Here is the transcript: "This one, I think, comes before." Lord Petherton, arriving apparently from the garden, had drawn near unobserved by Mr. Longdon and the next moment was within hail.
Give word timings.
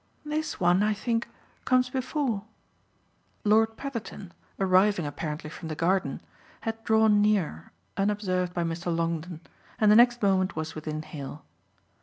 "This 0.25 0.59
one, 0.59 0.81
I 0.81 0.95
think, 0.95 1.27
comes 1.63 1.91
before." 1.91 2.45
Lord 3.43 3.77
Petherton, 3.77 4.31
arriving 4.59 5.05
apparently 5.05 5.51
from 5.51 5.67
the 5.67 5.75
garden, 5.75 6.21
had 6.61 6.83
drawn 6.83 7.21
near 7.21 7.71
unobserved 7.95 8.51
by 8.51 8.63
Mr. 8.63 8.87
Longdon 8.87 9.41
and 9.79 9.91
the 9.91 9.95
next 9.95 10.23
moment 10.23 10.55
was 10.55 10.73
within 10.73 11.03
hail. 11.03 11.45